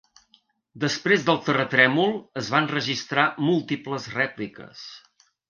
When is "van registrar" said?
2.55-3.27